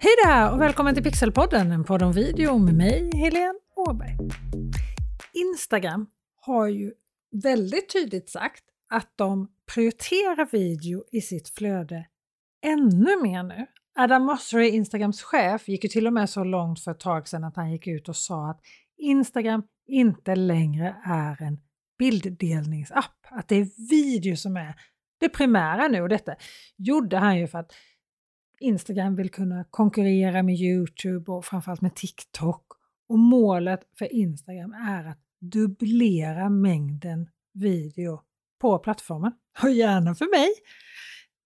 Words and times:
Hej 0.00 0.10
där 0.24 0.52
och 0.52 0.60
välkommen 0.60 0.94
till 0.94 1.04
Pixelpodden, 1.04 1.72
en 1.72 1.84
podd 1.84 2.02
om 2.02 2.12
video 2.12 2.58
med 2.58 2.74
mig, 2.74 3.10
Helene 3.14 3.58
Åberg. 3.76 4.16
Instagram 5.32 6.06
har 6.40 6.66
ju 6.66 6.92
väldigt 7.42 7.92
tydligt 7.92 8.28
sagt 8.28 8.64
att 8.88 9.12
de 9.16 9.48
prioriterar 9.74 10.48
video 10.52 11.04
i 11.12 11.20
sitt 11.20 11.48
flöde 11.48 12.06
ännu 12.64 13.22
mer 13.22 13.42
nu. 13.42 13.66
Adam 13.98 14.22
Mosseri, 14.22 14.68
Instagrams 14.68 15.22
chef, 15.22 15.68
gick 15.68 15.84
ju 15.84 15.88
till 15.88 16.06
och 16.06 16.12
med 16.12 16.30
så 16.30 16.44
långt 16.44 16.80
för 16.80 16.90
ett 16.90 17.00
tag 17.00 17.28
sedan 17.28 17.44
att 17.44 17.56
han 17.56 17.72
gick 17.72 17.86
ut 17.86 18.08
och 18.08 18.16
sa 18.16 18.50
att 18.50 18.60
Instagram 18.98 19.62
inte 19.86 20.36
längre 20.36 20.96
är 21.04 21.42
en 21.42 21.58
bilddelningsapp, 21.98 23.26
att 23.30 23.48
det 23.48 23.56
är 23.56 23.88
video 23.90 24.36
som 24.36 24.56
är 24.56 24.74
det 25.20 25.28
primära 25.28 25.88
nu 25.88 26.02
och 26.02 26.08
detta 26.08 26.34
gjorde 26.76 27.16
han 27.16 27.38
ju 27.38 27.48
för 27.48 27.58
att 27.58 27.72
Instagram 28.60 29.14
vill 29.14 29.30
kunna 29.30 29.64
konkurrera 29.70 30.42
med 30.42 30.54
Youtube 30.54 31.32
och 31.32 31.44
framförallt 31.44 31.80
med 31.80 31.94
TikTok. 31.94 32.62
Och 33.08 33.18
målet 33.18 33.80
för 33.98 34.12
Instagram 34.12 34.72
är 34.72 35.04
att 35.04 35.18
dubblera 35.40 36.48
mängden 36.48 37.28
video 37.54 38.20
på 38.60 38.78
plattformen. 38.78 39.32
Och 39.62 39.70
gärna 39.70 40.14
för 40.14 40.38
mig! 40.38 40.48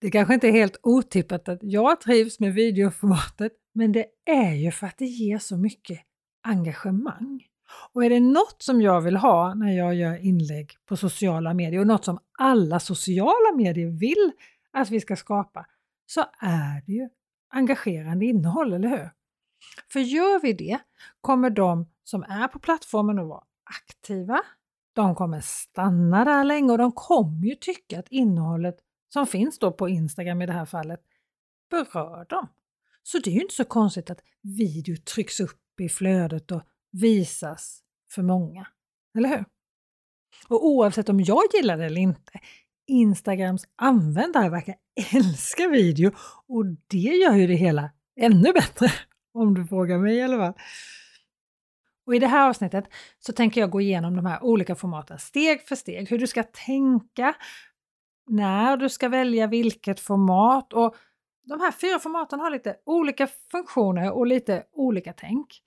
Det 0.01 0.11
kanske 0.11 0.35
inte 0.35 0.49
är 0.49 0.53
helt 0.53 0.77
otippat 0.83 1.49
att 1.49 1.59
jag 1.63 2.01
trivs 2.01 2.41
med 2.41 2.55
videoformatet, 2.55 3.53
men 3.75 3.93
det 3.93 4.07
är 4.27 4.55
ju 4.55 4.71
för 4.71 4.87
att 4.87 4.99
det 4.99 5.07
ger 5.07 5.39
så 5.39 5.57
mycket 5.57 6.01
engagemang. 6.43 7.47
Och 7.93 8.05
är 8.05 8.11
det 8.11 8.21
något 8.21 8.63
som 8.63 8.83
jag 8.83 9.01
vill 9.01 9.17
ha 9.17 9.55
när 9.55 9.73
jag 9.73 9.95
gör 9.95 10.25
inlägg 10.25 10.73
på 10.87 10.97
sociala 10.97 11.55
medier 11.55 11.81
och 11.81 11.87
något 11.87 12.05
som 12.05 12.19
alla 12.39 12.81
sociala 12.81 13.57
medier 13.57 13.87
vill 13.87 14.33
att 14.73 14.91
vi 14.91 15.01
ska 15.01 15.17
skapa, 15.17 15.67
så 16.15 16.25
är 16.41 16.83
det 16.87 16.93
ju 16.93 17.09
engagerande 17.51 18.25
innehåll, 18.25 18.73
eller 18.73 18.89
hur? 18.89 19.11
För 19.93 20.01
gör 20.01 20.41
vi 20.41 20.53
det 20.53 20.79
kommer 21.21 21.51
de 21.51 21.91
som 22.05 22.23
är 22.23 22.49
på 22.49 22.59
plattformen 22.59 23.19
att 23.19 23.29
vara 23.29 23.45
aktiva, 23.65 24.41
de 24.93 25.15
kommer 25.15 25.41
stanna 25.41 26.25
där 26.25 26.45
länge 26.45 26.73
och 26.73 26.79
de 26.79 26.93
kommer 26.93 27.47
ju 27.47 27.55
tycka 27.55 27.99
att 27.99 28.09
innehållet 28.09 28.77
som 29.13 29.27
finns 29.27 29.59
då 29.59 29.73
på 29.73 29.89
Instagram 29.89 30.43
i 30.43 30.47
det 30.47 30.53
här 30.53 30.67
fallet 30.67 31.01
berör 31.71 32.27
dem. 32.29 32.49
Så 33.03 33.19
det 33.19 33.31
är 33.31 33.35
ju 33.35 33.41
inte 33.41 33.55
så 33.55 33.65
konstigt 33.65 34.11
att 34.11 34.21
video 34.43 34.97
trycks 34.97 35.41
upp 35.41 35.81
i 35.81 35.89
flödet 35.89 36.51
och 36.51 36.63
visas 36.91 37.83
för 38.15 38.23
många. 38.23 38.67
Eller 39.17 39.29
hur? 39.29 39.45
Och 40.49 40.67
oavsett 40.67 41.09
om 41.09 41.21
jag 41.21 41.43
gillar 41.55 41.79
det 41.79 41.85
eller 41.85 42.01
inte, 42.01 42.41
Instagrams 42.87 43.65
användare 43.77 44.51
verkar 44.51 44.75
älska 45.15 45.69
video 45.69 46.11
och 46.49 46.65
det 46.87 46.99
gör 46.99 47.35
ju 47.35 47.47
det 47.47 47.55
hela 47.55 47.91
ännu 48.17 48.53
bättre, 48.53 48.93
om 49.35 49.55
du 49.55 49.65
frågar 49.65 49.99
mig 49.99 50.17
i 50.17 50.23
alla 50.23 50.37
fall. 50.37 50.55
Och 52.07 52.15
I 52.15 52.19
det 52.19 52.27
här 52.27 52.49
avsnittet 52.49 52.85
så 53.19 53.33
tänker 53.33 53.61
jag 53.61 53.71
gå 53.71 53.81
igenom 53.81 54.17
de 54.17 54.27
här 54.27 54.45
olika 54.45 54.75
formaten 54.75 55.19
steg 55.19 55.63
för 55.63 55.77
steg, 55.77 56.11
hur 56.11 56.19
du 56.19 56.27
ska 56.27 56.43
tänka, 56.43 57.35
när 58.31 58.77
du 58.77 58.89
ska 58.89 59.09
välja 59.09 59.47
vilket 59.47 60.01
format 60.01 60.73
och 60.73 60.97
de 61.45 61.61
här 61.61 61.73
fyra 61.73 61.99
formaten 61.99 62.41
har 62.41 62.51
lite 62.51 62.77
olika 62.87 63.29
funktioner 63.51 64.11
och 64.11 64.27
lite 64.27 64.65
olika 64.73 65.13
tänk. 65.13 65.63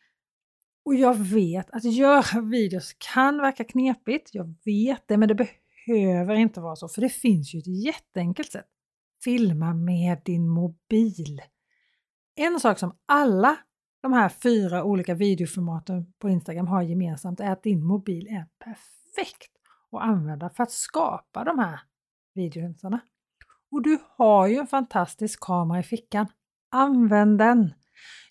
Och 0.86 0.96
jag 0.96 1.16
vet 1.16 1.72
att 1.72 1.84
göra 1.94 2.42
videos 2.42 2.94
kan 2.94 3.38
verka 3.38 3.64
knepigt, 3.64 4.30
jag 4.34 4.56
vet 4.66 5.08
det, 5.08 5.18
men 5.18 5.28
det 5.28 5.36
behöver 5.86 6.36
inte 6.36 6.62
vara 6.62 6.76
så, 6.76 6.88
för 6.88 7.02
det 7.02 7.10
finns 7.10 7.54
ju 7.54 7.60
ett 7.60 7.86
jätteenkelt 7.86 8.52
sätt. 8.52 8.68
Filma 9.24 9.74
med 9.74 10.22
din 10.26 10.50
mobil. 10.50 11.42
En 12.36 12.60
sak 12.60 12.80
som 12.80 12.98
alla 13.06 13.58
de 14.02 14.14
här 14.14 14.30
fyra 14.30 14.84
olika 14.84 15.14
videoformaten 15.14 16.14
på 16.20 16.30
Instagram 16.30 16.68
har 16.68 16.82
gemensamt 16.82 17.40
är 17.40 17.52
att 17.52 17.64
din 17.64 17.84
mobil 17.84 18.28
är 18.28 18.48
perfekt 18.60 19.52
att 19.92 20.02
använda 20.02 20.50
för 20.50 20.64
att 20.64 20.72
skapa 20.72 21.44
de 21.44 21.60
här 21.60 21.80
videorna. 22.34 23.00
Och 23.72 23.82
du 23.82 24.00
har 24.18 24.48
ju 24.48 24.56
en 24.56 24.68
fantastisk 24.68 25.40
kamera 25.40 25.80
i 25.80 25.84
fickan. 25.84 26.28
Använd 26.72 27.38
den! 27.38 27.74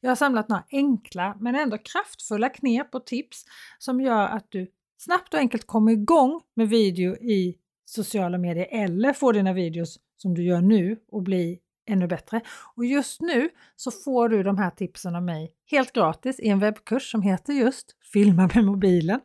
Jag 0.00 0.10
har 0.10 0.16
samlat 0.16 0.48
några 0.48 0.64
enkla 0.70 1.36
men 1.40 1.54
ändå 1.54 1.78
kraftfulla 1.78 2.48
knep 2.48 2.94
och 2.94 3.06
tips 3.06 3.44
som 3.78 4.00
gör 4.00 4.28
att 4.28 4.46
du 4.48 4.70
snabbt 5.04 5.34
och 5.34 5.40
enkelt 5.40 5.66
komma 5.66 5.92
igång 5.92 6.40
med 6.54 6.68
video 6.68 7.16
i 7.16 7.56
sociala 7.84 8.38
medier 8.38 8.66
eller 8.70 9.12
få 9.12 9.32
dina 9.32 9.52
videos 9.52 9.98
som 10.16 10.34
du 10.34 10.42
gör 10.42 10.60
nu 10.60 10.96
och 11.08 11.22
bli 11.22 11.60
ännu 11.86 12.06
bättre. 12.06 12.40
Och 12.76 12.84
just 12.84 13.20
nu 13.20 13.48
så 13.76 13.90
får 13.90 14.28
du 14.28 14.42
de 14.42 14.58
här 14.58 14.70
tipsen 14.70 15.16
av 15.16 15.22
mig 15.22 15.52
helt 15.70 15.92
gratis 15.92 16.40
i 16.40 16.48
en 16.48 16.58
webbkurs 16.58 17.10
som 17.10 17.22
heter 17.22 17.52
just 17.52 17.96
Filma 18.12 18.50
med 18.54 18.64
mobilen. 18.64 19.20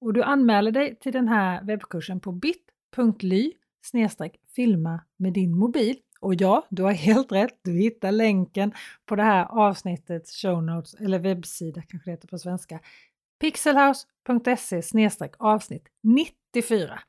Och 0.00 0.12
du 0.12 0.22
anmäler 0.22 0.70
dig 0.70 0.98
till 1.00 1.12
den 1.12 1.28
här 1.28 1.64
webbkursen 1.64 2.20
på 2.20 2.32
bit.ly 2.32 3.52
filma 4.56 5.00
med 5.16 5.32
din 5.32 5.58
mobil. 5.58 5.96
Och 6.20 6.34
ja, 6.34 6.66
du 6.70 6.82
har 6.82 6.92
helt 6.92 7.32
rätt, 7.32 7.60
du 7.62 7.72
hittar 7.72 8.12
länken 8.12 8.72
på 9.06 9.16
det 9.16 9.22
här 9.22 9.44
avsnittets 9.44 10.42
show 10.42 10.62
notes 10.62 10.94
eller 10.94 11.18
webbsida 11.18 11.82
kanske 11.82 12.10
det 12.10 12.12
heter 12.12 12.28
på 12.28 12.38
svenska 12.38 12.80
pixelhouse.se 13.40 14.82
avsnitt 15.38 15.88
94 16.02 17.00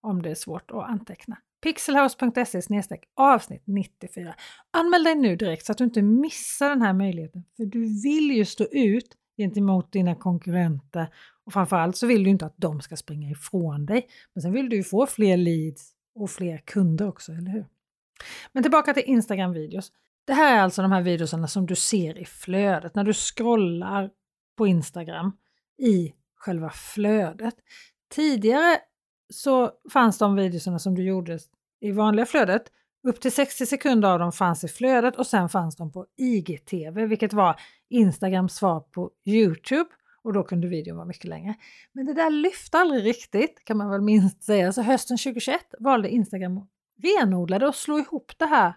om 0.00 0.22
det 0.22 0.30
är 0.30 0.34
svårt 0.34 0.70
att 0.70 0.90
anteckna 0.90 1.36
pixelhouse.se 1.62 2.98
avsnitt 3.14 3.62
94. 3.66 4.34
Anmäl 4.70 5.04
dig 5.04 5.14
nu 5.14 5.36
direkt 5.36 5.66
så 5.66 5.72
att 5.72 5.78
du 5.78 5.84
inte 5.84 6.02
missar 6.02 6.68
den 6.68 6.82
här 6.82 6.92
möjligheten. 6.92 7.44
För 7.56 7.64
du 7.64 7.80
vill 8.02 8.30
ju 8.30 8.44
stå 8.44 8.64
ut 8.64 9.16
gentemot 9.36 9.92
dina 9.92 10.14
konkurrenter 10.14 11.14
och 11.44 11.52
framförallt 11.52 11.96
så 11.96 12.06
vill 12.06 12.24
du 12.24 12.30
inte 12.30 12.46
att 12.46 12.54
de 12.56 12.80
ska 12.80 12.96
springa 12.96 13.30
ifrån 13.30 13.86
dig. 13.86 14.08
Men 14.34 14.42
sen 14.42 14.52
vill 14.52 14.68
du 14.68 14.76
ju 14.76 14.82
få 14.82 15.06
fler 15.06 15.36
leads 15.36 15.92
och 16.14 16.30
fler 16.30 16.58
kunder 16.58 17.08
också, 17.08 17.32
eller 17.32 17.50
hur? 17.50 17.66
Men 18.52 18.62
tillbaka 18.62 18.94
till 18.94 19.04
Instagram-videos. 19.06 19.92
Det 20.26 20.32
här 20.32 20.56
är 20.56 20.60
alltså 20.60 20.82
de 20.82 20.92
här 20.92 21.02
videorna 21.02 21.48
som 21.48 21.66
du 21.66 21.74
ser 21.74 22.18
i 22.18 22.24
flödet 22.24 22.94
när 22.94 23.04
du 23.04 23.12
scrollar 23.12 24.10
på 24.56 24.66
Instagram 24.66 25.32
i 25.78 26.12
själva 26.36 26.70
flödet. 26.70 27.54
Tidigare 28.10 28.78
så 29.32 29.70
fanns 29.92 30.18
de 30.18 30.36
videorna 30.36 30.78
som 30.78 30.94
du 30.94 31.02
gjorde 31.02 31.38
i 31.80 31.92
vanliga 31.92 32.26
flödet. 32.26 32.62
Upp 33.08 33.20
till 33.20 33.32
60 33.32 33.66
sekunder 33.66 34.08
av 34.08 34.18
dem 34.18 34.32
fanns 34.32 34.64
i 34.64 34.68
flödet 34.68 35.16
och 35.16 35.26
sen 35.26 35.48
fanns 35.48 35.76
de 35.76 35.92
på 35.92 36.06
IGTV, 36.16 37.06
vilket 37.06 37.32
var 37.32 37.60
Instagrams 37.88 38.54
svar 38.54 38.80
på 38.80 39.10
Youtube 39.24 39.90
och 40.22 40.32
då 40.32 40.42
kunde 40.42 40.68
videon 40.68 40.96
vara 40.96 41.06
mycket 41.06 41.24
längre. 41.24 41.54
Men 41.92 42.06
det 42.06 42.14
där 42.14 42.30
lyfte 42.30 42.78
aldrig 42.78 43.04
riktigt 43.04 43.64
kan 43.64 43.76
man 43.76 43.90
väl 43.90 44.00
minst 44.00 44.42
säga. 44.42 44.72
Så 44.72 44.82
hösten 44.82 45.18
2021 45.18 45.74
valde 45.78 46.10
Instagram 46.10 46.58
att 46.58 46.68
renodla 47.02 47.68
och 47.68 47.74
slå 47.74 47.98
ihop 47.98 48.32
det 48.36 48.46
här. 48.46 48.74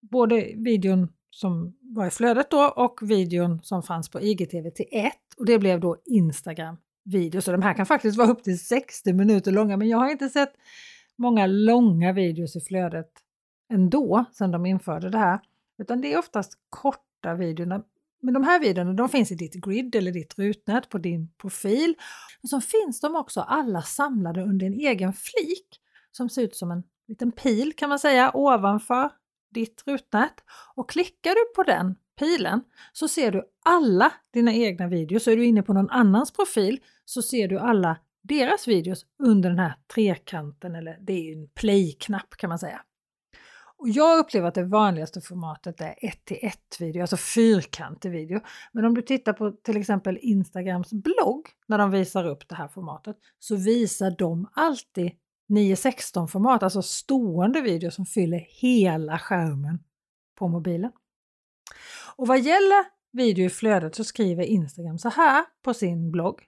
Både 0.00 0.52
videon 0.56 1.08
som 1.34 1.76
var 1.80 2.06
i 2.06 2.10
flödet 2.10 2.50
då 2.50 2.64
och 2.76 3.00
videon 3.02 3.60
som 3.62 3.82
fanns 3.82 4.08
på 4.08 4.20
IGTV 4.20 4.70
till 4.70 4.86
1. 4.90 5.12
och 5.36 5.46
det 5.46 5.58
blev 5.58 5.80
då 5.80 5.96
Instagram 6.04 6.76
video. 7.04 7.40
Så 7.40 7.52
de 7.52 7.62
här 7.62 7.74
kan 7.74 7.86
faktiskt 7.86 8.18
vara 8.18 8.30
upp 8.30 8.42
till 8.42 8.58
60 8.58 9.12
minuter 9.12 9.52
långa 9.52 9.76
men 9.76 9.88
jag 9.88 9.98
har 9.98 10.10
inte 10.10 10.28
sett 10.28 10.52
många 11.16 11.46
långa 11.46 12.12
videos 12.12 12.56
i 12.56 12.60
flödet 12.60 13.10
ändå 13.72 14.24
sedan 14.32 14.50
de 14.50 14.66
införde 14.66 15.10
det 15.10 15.18
här. 15.18 15.40
Utan 15.78 16.00
det 16.00 16.12
är 16.12 16.18
oftast 16.18 16.52
korta 16.70 17.34
videor. 17.34 17.82
Men 18.20 18.34
de 18.34 18.44
här 18.44 18.60
videorna 18.60 18.92
de 18.92 19.08
finns 19.08 19.32
i 19.32 19.34
ditt 19.34 19.54
grid 19.54 19.94
eller 19.94 20.12
ditt 20.12 20.38
rutnät 20.38 20.88
på 20.88 20.98
din 20.98 21.32
profil. 21.38 21.94
Och 22.42 22.48
så 22.48 22.60
finns 22.60 23.00
de 23.00 23.16
också 23.16 23.40
alla 23.40 23.82
samlade 23.82 24.42
under 24.42 24.66
en 24.66 24.74
egen 24.74 25.12
flik 25.12 25.80
som 26.12 26.28
ser 26.28 26.42
ut 26.42 26.56
som 26.56 26.70
en 26.70 26.82
liten 27.08 27.32
pil 27.32 27.72
kan 27.76 27.88
man 27.88 27.98
säga 27.98 28.30
ovanför 28.34 29.10
ditt 29.52 29.82
rutnät. 29.86 30.34
Och 30.74 30.90
klickar 30.90 31.30
du 31.30 31.54
på 31.54 31.62
den 31.62 31.94
pilen 32.18 32.60
så 32.92 33.08
ser 33.08 33.32
du 33.32 33.44
alla 33.64 34.12
dina 34.32 34.52
egna 34.52 34.88
videos. 34.88 35.24
Så 35.24 35.30
är 35.30 35.36
du 35.36 35.44
inne 35.44 35.62
på 35.62 35.72
någon 35.72 35.90
annans 35.90 36.32
profil 36.32 36.80
så 37.04 37.22
ser 37.22 37.48
du 37.48 37.58
alla 37.58 37.98
deras 38.22 38.68
videos 38.68 39.06
under 39.18 39.50
den 39.50 39.58
här 39.58 39.74
trekanten, 39.94 40.74
eller 40.74 40.98
det 41.00 41.12
är 41.12 41.36
en 41.36 41.48
play-knapp 41.48 42.36
kan 42.36 42.48
man 42.48 42.58
säga. 42.58 42.82
Och 43.82 43.88
jag 43.88 44.18
upplever 44.18 44.48
att 44.48 44.54
det 44.54 44.64
vanligaste 44.64 45.20
formatet 45.20 45.80
är 45.80 45.94
1 45.98 46.24
till 46.24 46.38
1 46.42 46.56
video, 46.80 47.00
alltså 47.00 47.16
fyrkantig 47.16 48.10
video. 48.10 48.40
Men 48.72 48.84
om 48.84 48.94
du 48.94 49.02
tittar 49.02 49.32
på 49.32 49.50
till 49.50 49.76
exempel 49.76 50.18
Instagrams 50.22 50.92
blogg 50.92 51.48
när 51.66 51.78
de 51.78 51.90
visar 51.90 52.26
upp 52.26 52.48
det 52.48 52.54
här 52.54 52.68
formatet 52.68 53.16
så 53.38 53.56
visar 53.56 54.10
de 54.18 54.48
alltid 54.52 55.12
916 55.52 56.28
format, 56.28 56.62
alltså 56.62 56.82
stående 56.82 57.60
video 57.60 57.90
som 57.90 58.06
fyller 58.06 58.46
hela 58.48 59.18
skärmen 59.18 59.78
på 60.38 60.48
mobilen. 60.48 60.92
Och 62.16 62.26
vad 62.26 62.40
gäller 62.40 62.84
video 63.12 63.46
i 63.46 63.50
flödet 63.50 63.94
så 63.94 64.04
skriver 64.04 64.42
Instagram 64.42 64.98
så 64.98 65.08
här 65.08 65.44
på 65.62 65.74
sin 65.74 66.10
blogg. 66.10 66.44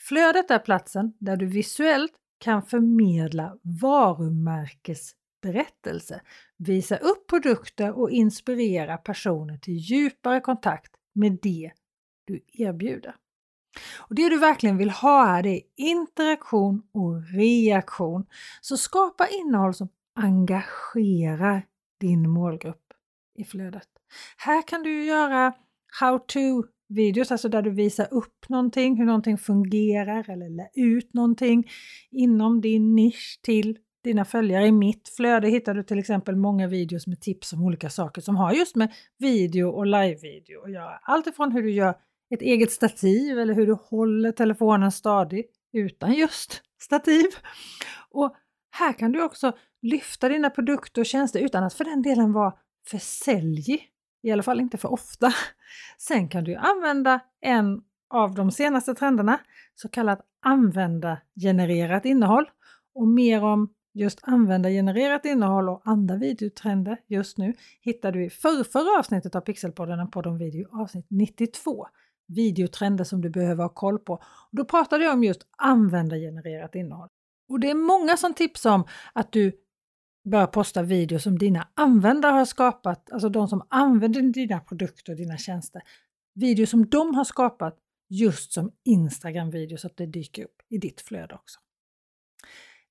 Flödet 0.00 0.50
är 0.50 0.58
platsen 0.58 1.12
där 1.18 1.36
du 1.36 1.46
visuellt 1.46 2.12
kan 2.38 2.62
förmedla 2.62 3.56
varumärkesberättelse, 3.82 6.20
visa 6.56 6.96
upp 6.96 7.26
produkter 7.26 7.98
och 7.98 8.10
inspirera 8.10 8.96
personer 8.96 9.58
till 9.58 9.74
djupare 9.74 10.40
kontakt 10.40 10.94
med 11.12 11.38
det 11.42 11.70
du 12.24 12.44
erbjuder. 12.52 13.16
Och 14.08 14.14
Det 14.14 14.28
du 14.28 14.38
verkligen 14.38 14.76
vill 14.76 14.90
ha 14.90 15.24
här 15.24 15.46
är 15.46 15.60
interaktion 15.76 16.82
och 16.92 17.32
reaktion. 17.34 18.26
Så 18.60 18.76
skapa 18.76 19.26
innehåll 19.28 19.74
som 19.74 19.88
engagerar 20.20 21.66
din 22.00 22.30
målgrupp 22.30 22.92
i 23.38 23.44
flödet. 23.44 23.88
Här 24.36 24.62
kan 24.68 24.82
du 24.82 25.04
göra 25.04 25.52
how-to 26.00 26.64
videos, 26.88 27.32
alltså 27.32 27.48
där 27.48 27.62
du 27.62 27.70
visar 27.70 28.08
upp 28.10 28.48
någonting, 28.48 28.96
hur 28.96 29.04
någonting 29.04 29.38
fungerar 29.38 30.30
eller 30.30 30.48
lär 30.48 30.68
ut 30.74 31.14
någonting 31.14 31.70
inom 32.10 32.60
din 32.60 32.94
nisch 32.94 33.40
till 33.42 33.78
dina 34.04 34.24
följare. 34.24 34.66
I 34.66 34.72
mitt 34.72 35.08
flöde 35.16 35.48
hittar 35.48 35.74
du 35.74 35.82
till 35.82 35.98
exempel 35.98 36.36
många 36.36 36.68
videos 36.68 37.06
med 37.06 37.20
tips 37.20 37.52
om 37.52 37.62
olika 37.62 37.90
saker 37.90 38.20
som 38.20 38.36
har 38.36 38.52
just 38.52 38.76
med 38.76 38.92
video 39.18 39.68
och 39.68 39.86
live-video 39.86 40.64
att 40.64 40.72
göra. 40.72 40.98
Allt 41.02 41.26
ifrån 41.26 41.52
hur 41.52 41.62
du 41.62 41.72
gör 41.72 41.94
ett 42.34 42.42
eget 42.42 42.72
stativ 42.72 43.38
eller 43.38 43.54
hur 43.54 43.66
du 43.66 43.72
håller 43.72 44.32
telefonen 44.32 44.92
stadigt 44.92 45.52
utan 45.72 46.12
just 46.12 46.62
stativ. 46.80 47.26
Och 48.10 48.34
här 48.70 48.92
kan 48.92 49.12
du 49.12 49.22
också 49.22 49.52
lyfta 49.82 50.28
dina 50.28 50.50
produkter 50.50 51.00
och 51.00 51.06
tjänster 51.06 51.40
utan 51.40 51.64
att 51.64 51.74
för 51.74 51.84
den 51.84 52.02
delen 52.02 52.32
vara 52.32 52.54
för 52.86 52.98
säljig. 52.98 53.90
I 54.22 54.30
alla 54.30 54.42
fall 54.42 54.60
inte 54.60 54.78
för 54.78 54.92
ofta. 54.92 55.32
Sen 55.98 56.28
kan 56.28 56.44
du 56.44 56.54
använda 56.54 57.20
en 57.40 57.82
av 58.10 58.34
de 58.34 58.50
senaste 58.50 58.94
trenderna, 58.94 59.40
så 59.74 59.88
kallat 59.88 60.20
användargenererat 60.42 62.04
innehåll. 62.04 62.50
Och 62.94 63.08
mer 63.08 63.44
om 63.44 63.74
just 63.94 64.18
användargenererat 64.22 65.24
innehåll 65.24 65.68
och 65.68 65.82
andra 65.84 66.16
videotrender 66.16 66.98
just 67.06 67.38
nu 67.38 67.54
hittar 67.80 68.12
du 68.12 68.24
i 68.24 68.30
förrförra 68.30 68.98
avsnittet 68.98 69.34
av 69.34 69.40
Pixelpodden, 69.40 70.00
en 70.00 70.10
podd 70.10 70.26
om 70.26 70.38
video, 70.38 70.82
avsnitt 70.82 71.06
92. 71.08 71.86
Videotrender 72.26 73.04
som 73.04 73.20
du 73.20 73.30
behöver 73.30 73.62
ha 73.62 73.68
koll 73.68 73.98
på. 73.98 74.14
Och 74.14 74.56
då 74.56 74.64
pratade 74.64 75.04
jag 75.04 75.14
om 75.14 75.24
just 75.24 75.46
användargenererat 75.58 76.74
innehåll. 76.74 77.08
Och 77.48 77.60
det 77.60 77.70
är 77.70 77.74
många 77.74 78.16
som 78.16 78.34
tipsar 78.34 78.74
om 78.74 78.84
att 79.12 79.32
du 79.32 79.52
bör 80.24 80.46
posta 80.46 80.82
videos 80.82 81.22
som 81.22 81.38
dina 81.38 81.68
användare 81.74 82.32
har 82.32 82.44
skapat, 82.44 83.12
alltså 83.12 83.28
de 83.28 83.48
som 83.48 83.66
använder 83.70 84.22
dina 84.22 84.60
produkter 84.60 85.12
och 85.12 85.16
dina 85.16 85.38
tjänster. 85.38 85.82
Videos 86.34 86.70
som 86.70 86.88
de 86.88 87.14
har 87.14 87.24
skapat 87.24 87.78
just 88.08 88.52
som 88.52 88.72
Instagram-videos 88.84 89.80
så 89.80 89.86
att 89.86 89.96
det 89.96 90.06
dyker 90.06 90.44
upp 90.44 90.62
i 90.68 90.78
ditt 90.78 91.00
flöde 91.00 91.34
också. 91.34 91.60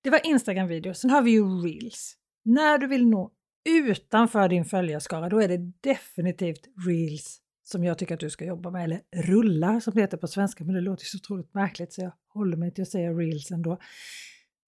Det 0.01 0.09
var 0.09 0.25
Instagram-videos. 0.25 1.00
Sen 1.00 1.09
har 1.09 1.21
vi 1.21 1.31
ju 1.31 1.44
Reels. 1.44 2.18
När 2.45 2.77
du 2.77 2.88
vill 2.88 3.07
nå 3.07 3.31
utanför 3.69 4.50
din 4.50 4.65
följarskara, 4.65 5.29
då 5.29 5.41
är 5.41 5.47
det 5.47 5.71
definitivt 5.81 6.68
Reels 6.88 7.39
som 7.63 7.83
jag 7.83 7.98
tycker 7.98 8.13
att 8.13 8.19
du 8.19 8.30
ska 8.30 8.45
jobba 8.45 8.69
med, 8.71 8.83
eller 8.83 9.01
rullar 9.15 9.80
som 9.80 9.94
det 9.94 10.01
heter 10.01 10.18
på 10.18 10.27
svenska, 10.27 10.63
men 10.63 10.75
det 10.75 10.81
låter 10.81 11.06
så 11.06 11.18
otroligt 11.18 11.54
märkligt 11.54 11.94
så 11.94 12.01
jag 12.01 12.13
håller 12.33 12.57
mig 12.57 12.74
till 12.74 12.81
att 12.81 12.89
säga 12.89 13.12
Reels 13.12 13.51
ändå. 13.51 13.77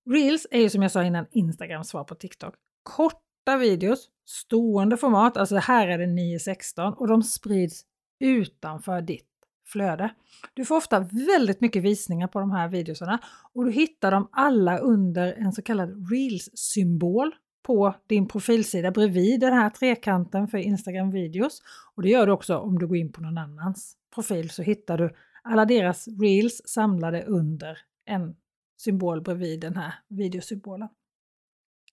Reels 0.09 0.47
är 0.51 0.62
ju 0.62 0.69
som 0.69 0.81
jag 0.81 0.92
sa 0.92 1.03
innan 1.03 1.25
Instagrams 1.31 1.89
svar 1.89 2.03
på 2.03 2.15
TikTok. 2.15 2.56
Korta 2.83 3.57
videos, 3.59 4.09
stående 4.25 4.97
format, 4.97 5.38
alltså 5.38 5.56
här 5.56 5.88
är 5.88 5.97
det 5.97 6.06
9.16 6.06 6.94
och 6.94 7.07
de 7.07 7.24
sprids 7.24 7.86
utanför 8.19 9.01
ditt 9.01 9.30
flöde. 9.68 10.09
Du 10.53 10.65
får 10.65 10.75
ofta 10.75 11.00
väldigt 11.00 11.62
mycket 11.62 11.83
visningar 11.83 12.27
på 12.27 12.39
de 12.39 12.51
här 12.51 12.68
videorna 12.68 13.19
och 13.53 13.65
du 13.65 13.71
hittar 13.71 14.12
dem 14.12 14.30
alla 14.31 14.77
under 14.77 15.33
en 15.33 15.51
så 15.51 15.62
kallad 15.62 16.12
Reels-symbol 16.12 17.31
på 17.65 17.95
din 18.07 18.27
profilsida 18.27 18.91
bredvid 18.91 19.39
den 19.39 19.53
här 19.53 19.69
trekanten 19.69 20.47
för 20.47 20.57
Instagram 20.57 21.12
videos. 21.12 21.62
Och 21.95 22.03
det 22.03 22.09
gör 22.09 22.25
du 22.25 22.31
också 22.31 22.57
om 22.57 22.79
du 22.79 22.88
går 22.88 22.97
in 22.97 23.12
på 23.12 23.21
någon 23.21 23.38
annans 23.38 23.97
profil 24.15 24.50
så 24.50 24.62
hittar 24.62 24.97
du 24.97 25.15
alla 25.44 25.65
deras 25.65 26.07
reels 26.07 26.62
samlade 26.65 27.23
under 27.23 27.77
en 28.06 28.35
symbol 28.77 29.21
bredvid 29.21 29.62
den 29.62 29.75
här 29.75 29.94
videosymbolen. 30.07 30.89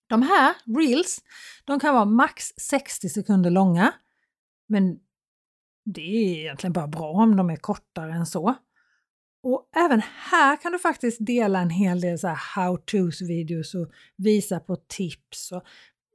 De 0.07 0.21
här 0.21 0.55
reels, 0.77 1.19
de 1.65 1.79
kan 1.79 1.93
vara 1.93 2.05
max 2.05 2.45
60 2.57 3.09
sekunder 3.09 3.49
långa, 3.49 3.93
men 4.67 4.99
det 5.85 6.01
är 6.01 6.39
egentligen 6.39 6.73
bara 6.73 6.87
bra 6.87 7.11
om 7.11 7.35
de 7.35 7.49
är 7.49 7.55
kortare 7.55 8.13
än 8.13 8.25
så. 8.25 8.55
Och 9.43 9.69
även 9.75 10.01
här 10.31 10.55
kan 10.55 10.71
du 10.71 10.79
faktiskt 10.79 11.17
dela 11.25 11.59
en 11.59 11.69
hel 11.69 12.01
del 12.01 12.19
så 12.19 12.27
how-tos 12.27 13.21
videos 13.21 13.75
och 13.75 13.91
visa 14.17 14.59
på 14.59 14.75
tips. 14.75 15.51
Och 15.51 15.63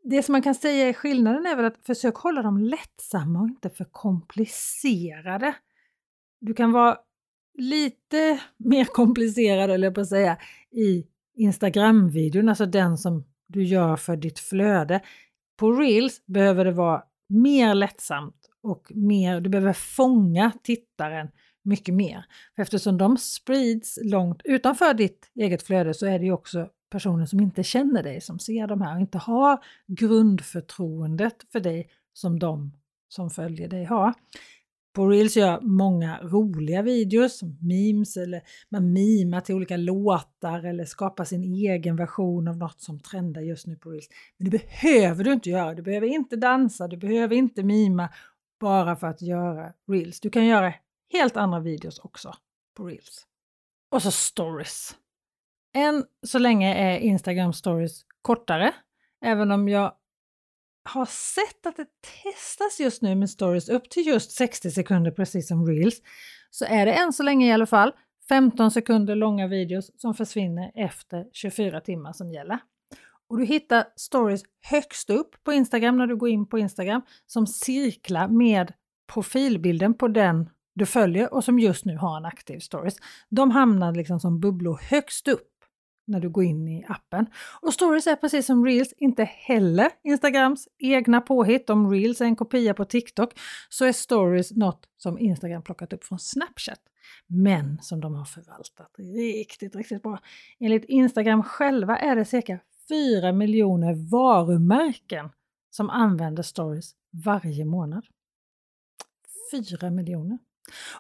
det 0.05 0.23
som 0.23 0.33
man 0.33 0.43
kan 0.43 0.55
säga 0.55 0.89
är 0.89 0.93
skillnaden 0.93 1.47
är 1.47 1.57
väl 1.57 1.65
att 1.65 1.87
försök 1.87 2.15
hålla 2.15 2.43
dem 2.43 2.59
lättsamma 2.59 3.41
och 3.41 3.49
inte 3.49 3.71
för 3.71 3.85
komplicerade. 3.85 5.55
Du 6.41 6.55
kan 6.55 6.73
vara 6.73 6.99
lite 7.59 8.41
mer 8.57 8.85
komplicerad, 8.85 9.71
eller 9.71 9.91
på 9.91 10.01
att 10.01 10.09
säga, 10.09 10.39
i 10.71 11.07
Instagram-videon, 11.37 12.49
alltså 12.49 12.67
den 12.67 12.99
som 12.99 13.25
du 13.47 13.65
gör 13.65 13.97
för 13.97 14.17
ditt 14.17 14.39
flöde. 14.39 15.01
På 15.57 15.73
Reels 15.73 16.27
behöver 16.27 16.65
det 16.65 16.73
vara 16.73 17.03
mer 17.29 17.75
lättsamt 17.75 18.51
och 18.63 18.93
mer, 18.95 19.41
du 19.41 19.51
behöver 19.51 19.73
fånga 19.73 20.53
tittaren 20.63 21.29
mycket 21.69 21.95
mer. 21.95 22.25
För 22.57 22.63
eftersom 22.63 22.99
de 22.99 23.17
sprids 23.17 23.99
långt 24.03 24.41
utanför 24.45 24.95
ditt 24.95 25.31
eget 25.35 25.63
flöde 25.63 25.95
så 25.95 26.07
är 26.07 26.19
det 26.19 26.25
ju 26.25 26.33
också 26.33 26.69
personer 26.91 27.27
som 27.27 27.41
inte 27.41 27.63
känner 27.63 28.03
dig 28.03 28.21
som 28.21 28.39
ser 28.39 28.67
de 28.67 28.81
här 28.81 28.95
och 28.95 29.01
inte 29.01 29.19
har 29.19 29.65
grundförtroendet 29.87 31.37
för 31.53 31.61
dig 31.61 31.91
som 32.13 32.39
de 32.39 32.73
som 33.09 33.31
följer 33.31 33.69
dig 33.69 33.85
har. 33.85 34.15
På 34.95 35.09
Reels 35.09 35.37
gör 35.37 35.47
jag 35.47 35.63
många 35.63 36.19
roliga 36.23 36.83
videos, 36.83 37.43
memes 37.61 38.17
eller 38.17 38.43
man 38.69 38.93
mimar 38.93 39.41
till 39.41 39.55
olika 39.55 39.77
låtar 39.77 40.65
eller 40.65 40.85
skapar 40.85 41.25
sin 41.25 41.45
egen 41.45 41.97
version 41.97 42.49
av 42.49 42.57
något 42.57 42.81
som 42.81 43.01
trendar 43.01 43.41
just 43.41 43.67
nu 43.67 43.77
på 43.77 43.91
Reels. 43.91 44.09
Men 44.37 44.51
det 44.51 44.59
behöver 44.59 45.25
du 45.25 45.33
inte 45.33 45.51
göra. 45.51 45.75
Du 45.75 45.83
behöver 45.83 46.07
inte 46.07 46.37
dansa, 46.37 46.89
du 46.89 46.97
behöver 46.97 47.37
inte 47.37 47.63
mima 47.63 48.09
bara 48.61 48.97
för 48.97 49.07
att 49.07 49.23
göra 49.23 49.73
Reels. 49.91 50.21
Du 50.21 50.31
kan 50.31 50.47
göra 50.47 50.73
helt 51.13 51.37
andra 51.37 51.61
videos 51.61 51.99
också 51.99 52.35
på 52.77 52.87
Reels. 52.87 53.27
Och 53.91 54.03
så 54.03 54.11
stories. 54.11 54.97
Än 55.75 56.05
så 56.27 56.39
länge 56.39 56.75
är 56.75 56.99
Instagram 56.99 57.53
stories 57.53 58.05
kortare, 58.23 58.75
även 59.25 59.51
om 59.51 59.69
jag 59.69 59.95
har 60.89 61.07
sett 61.07 61.67
att 61.67 61.77
det 61.77 61.87
testas 62.23 62.81
just 62.81 63.03
nu 63.03 63.15
med 63.15 63.31
stories 63.31 63.69
upp 63.69 63.91
till 63.91 64.07
just 64.07 64.31
60 64.31 64.71
sekunder 64.71 65.11
precis 65.11 65.49
som 65.49 65.67
reels 65.67 66.03
så 66.51 66.65
är 66.65 66.87
det 66.87 66.93
än 66.93 67.13
så 67.13 67.23
länge 67.23 67.47
i 67.47 67.53
alla 67.53 67.67
fall 67.67 67.93
15 68.29 68.71
sekunder 68.71 69.15
långa 69.15 69.47
videos 69.47 70.01
som 70.01 70.15
försvinner 70.15 70.73
efter 70.75 71.27
24 71.33 71.81
timmar 71.81 72.13
som 72.13 72.31
gäller. 72.31 72.59
Och 73.29 73.39
du 73.39 73.45
hittar 73.45 73.85
stories 73.97 74.43
högst 74.61 75.11
upp 75.11 75.45
på 75.45 75.53
Instagram 75.53 75.99
när 75.99 76.07
du 76.07 76.17
går 76.17 76.29
in 76.29 76.49
på 76.49 76.59
Instagram 76.59 77.03
som 77.27 77.47
cirklar 77.47 78.29
med 78.29 78.73
profilbilden 79.13 79.95
på 79.95 80.09
den 80.09 80.51
du 80.79 80.87
följer 80.87 81.35
och 81.35 81.45
som 81.45 81.59
just 81.59 81.85
nu 81.85 81.97
har 81.97 82.17
en 82.17 82.25
aktiv 82.25 82.59
stories. 82.59 82.97
De 83.29 83.51
hamnar 83.51 83.95
liksom 83.95 84.21
som 84.21 84.41
bubblor 84.41 84.81
högst 84.91 85.29
upp 85.29 85.49
när 86.09 86.21
du 86.21 86.31
går 86.31 86.45
in 86.45 86.69
i 86.69 86.85
appen. 86.89 87.27
Och 87.61 87.75
stories 87.75 88.07
är 88.07 88.17
precis 88.17 88.47
som 88.47 88.65
reels 88.65 88.93
inte 88.97 89.25
heller 89.25 89.91
Instagrams 90.05 90.69
egna 90.79 91.21
påhitt. 91.21 91.71
Om 91.71 91.91
reels 91.91 92.21
är 92.21 92.25
en 92.25 92.37
kopia 92.37 92.75
på 92.75 92.85
TikTok 92.85 93.33
så 93.69 93.85
är 93.85 93.93
stories 93.93 94.53
något 94.53 94.89
som 94.97 95.19
Instagram 95.19 95.63
plockat 95.63 95.93
upp 95.93 96.05
från 96.05 96.19
Snapchat. 96.19 96.81
Men 97.27 97.79
som 97.83 98.01
de 98.01 98.15
har 98.15 98.25
förvaltat 98.25 98.91
riktigt, 98.99 99.77
riktigt 99.77 100.03
bra. 100.03 100.19
Enligt 100.61 100.85
Instagram 100.85 101.43
själva 101.43 101.99
är 101.99 102.17
det 102.17 102.25
cirka 102.25 102.59
4 102.89 103.33
miljoner 103.33 104.11
varumärken 104.11 105.31
som 105.71 105.91
använder 105.91 106.43
stories 106.43 106.95
varje 107.25 107.65
månad. 107.65 108.07
4 109.53 109.91
miljoner. 109.91 110.39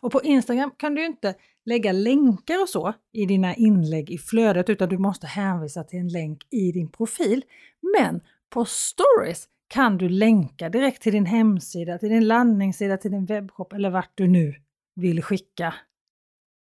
Och 0.00 0.12
på 0.12 0.22
Instagram 0.22 0.70
kan 0.76 0.94
du 0.94 1.06
inte 1.06 1.34
lägga 1.64 1.92
länkar 1.92 2.62
och 2.62 2.68
så 2.68 2.92
i 3.12 3.26
dina 3.26 3.54
inlägg 3.54 4.10
i 4.10 4.18
flödet 4.18 4.70
utan 4.70 4.88
du 4.88 4.98
måste 4.98 5.26
hänvisa 5.26 5.84
till 5.84 5.98
en 5.98 6.08
länk 6.08 6.46
i 6.50 6.72
din 6.72 6.90
profil. 6.90 7.44
Men 7.96 8.20
på 8.50 8.64
stories 8.64 9.48
kan 9.68 9.98
du 9.98 10.08
länka 10.08 10.68
direkt 10.68 11.02
till 11.02 11.12
din 11.12 11.26
hemsida, 11.26 11.98
till 11.98 12.08
din 12.08 12.26
landningssida, 12.26 12.96
till 12.96 13.10
din 13.10 13.26
webbshop 13.26 13.72
eller 13.72 13.90
vart 13.90 14.12
du 14.14 14.28
nu 14.28 14.54
vill 14.94 15.22
skicka 15.22 15.74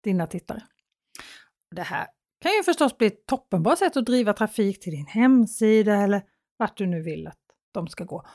dina 0.04 0.28
tittare. 0.28 0.64
Det 1.76 1.82
här 1.82 2.08
kan 2.42 2.52
ju 2.52 2.64
förstås 2.64 2.98
bli 2.98 3.08
ett 3.08 3.26
toppenbra 3.26 3.76
sätt 3.76 3.98
att 3.98 4.06
driva 4.06 4.34
trafik 4.34 4.80
till 4.80 4.92
din 4.92 5.06
hemsida 5.06 5.96
eller 5.96 6.22
vart 6.58 6.78
du 6.78 6.86
nu 6.86 7.02
vill 7.02 7.28
att 7.28 7.40
de 7.72 7.88
ska 7.88 8.04
gå. 8.04 8.26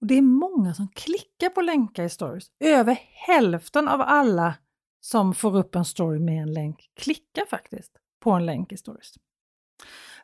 Och 0.00 0.06
Det 0.06 0.18
är 0.18 0.22
många 0.22 0.74
som 0.74 0.88
klickar 0.88 1.48
på 1.48 1.60
länkar 1.60 2.04
i 2.04 2.08
stories. 2.08 2.50
Över 2.60 2.98
hälften 3.26 3.88
av 3.88 4.00
alla 4.00 4.54
som 5.00 5.34
får 5.34 5.56
upp 5.56 5.74
en 5.74 5.84
story 5.84 6.18
med 6.18 6.42
en 6.42 6.52
länk 6.52 6.90
klickar 6.96 7.46
faktiskt 7.50 7.92
på 8.20 8.30
en 8.30 8.46
länk 8.46 8.72
i 8.72 8.76
stories. 8.76 9.14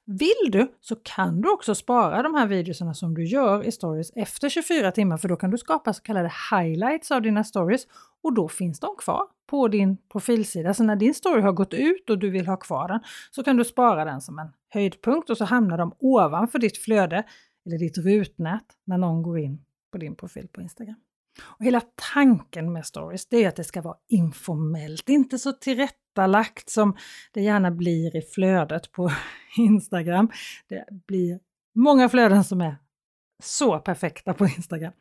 Vill 0.04 0.50
du 0.50 0.74
så 0.80 0.96
kan 0.96 1.40
du 1.40 1.52
också 1.52 1.74
spara 1.74 2.22
de 2.22 2.34
här 2.34 2.46
videorna 2.46 2.94
som 2.94 3.14
du 3.14 3.24
gör 3.24 3.64
i 3.64 3.72
stories 3.72 4.10
efter 4.14 4.48
24 4.48 4.92
timmar 4.92 5.16
för 5.16 5.28
då 5.28 5.36
kan 5.36 5.50
du 5.50 5.58
skapa 5.58 5.92
så 5.92 6.02
kallade 6.02 6.32
highlights 6.50 7.10
av 7.10 7.22
dina 7.22 7.44
stories 7.44 7.86
och 8.22 8.34
då 8.34 8.48
finns 8.48 8.80
de 8.80 8.96
kvar 8.96 9.22
på 9.46 9.68
din 9.68 9.96
profilsida. 10.12 10.74
Så 10.74 10.84
när 10.84 10.96
din 10.96 11.14
story 11.14 11.42
har 11.42 11.52
gått 11.52 11.74
ut 11.74 12.10
och 12.10 12.18
du 12.18 12.30
vill 12.30 12.46
ha 12.46 12.56
kvar 12.56 12.88
den 12.88 13.00
så 13.30 13.42
kan 13.42 13.56
du 13.56 13.64
spara 13.64 14.04
den 14.04 14.20
som 14.20 14.38
en 14.38 14.48
höjdpunkt 14.68 15.30
och 15.30 15.38
så 15.38 15.44
hamnar 15.44 15.78
de 15.78 15.94
ovanför 15.98 16.58
ditt 16.58 16.78
flöde 16.78 17.24
eller 17.66 17.78
ditt 17.78 17.98
rutnät 17.98 18.64
när 18.84 18.98
någon 18.98 19.22
går 19.22 19.38
in 19.38 19.64
på 19.92 19.98
din 19.98 20.16
profil 20.16 20.48
på 20.52 20.60
Instagram. 20.60 21.00
Och 21.40 21.64
hela 21.64 21.82
tanken 22.14 22.72
med 22.72 22.86
stories 22.86 23.26
det 23.26 23.44
är 23.44 23.48
att 23.48 23.56
det 23.56 23.64
ska 23.64 23.82
vara 23.82 23.96
informellt, 24.08 25.08
inte 25.08 25.38
så 25.38 25.52
tillrättalagt 25.52 26.70
som 26.70 26.96
det 27.32 27.40
gärna 27.40 27.70
blir 27.70 28.16
i 28.16 28.22
flödet 28.22 28.92
på 28.92 29.12
Instagram. 29.56 30.30
Det 30.68 30.86
blir 31.06 31.40
många 31.74 32.08
flöden 32.08 32.44
som 32.44 32.60
är 32.60 32.76
så 33.42 33.78
perfekta 33.78 34.34
på 34.34 34.46
Instagram. 34.46 34.92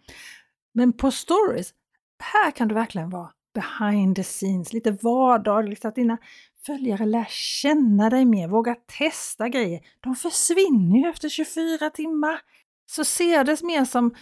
Men 0.74 0.94
på 0.94 1.12
stories, 1.12 1.74
här 2.20 2.52
kan 2.52 2.68
du 2.68 2.76
verkligen 2.76 3.10
vara 3.10 3.32
behind 3.54 4.16
the 4.16 4.24
scenes, 4.24 4.74
lite 4.74 4.92
vardagligt, 4.92 5.70
liksom, 5.70 5.82
så 5.82 5.88
att 5.88 5.96
dina 5.96 6.18
följare 6.66 7.06
lär 7.06 7.28
känna 7.30 8.10
dig 8.10 8.26
mer, 8.26 8.48
våga 8.48 8.76
testa 8.76 9.50
grejer. 9.50 9.80
De 10.00 10.16
försvinner 10.16 11.00
ju 11.00 11.10
efter 11.10 11.30
24 11.30 11.90
timmar. 11.90 12.42
Så 12.86 13.06
ser 13.06 13.44
det 13.44 13.64
mer 13.64 13.86
som 13.86 14.16